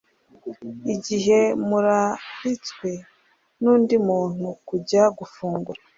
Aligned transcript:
Igihe 0.93 1.39
muraritswe 1.67 2.89
nundi 3.61 3.95
muntu 4.07 4.47
kujya 4.67 5.03
gufungura 5.17 5.79